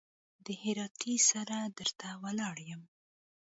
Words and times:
د 0.45 0.47
هراتۍ 0.63 1.15
سره 1.29 1.57
در 1.77 1.89
ته 1.99 2.09
ولاړ 2.23 2.57
يم. 2.71 2.81